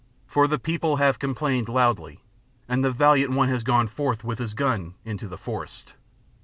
For 0.25 0.47
the 0.47 0.57
people 0.57 0.95
have 0.95 1.19
complained 1.19 1.69
loudly, 1.69 2.21
and 2.67 2.83
the 2.83 2.89
valiant 2.91 3.33
one 3.33 3.49
has 3.49 3.63
gone 3.63 3.85
forth 3.87 4.23
with 4.23 4.39
his 4.39 4.55
gun 4.55 4.95
into 5.05 5.27
the 5.27 5.37
forest. 5.37 5.93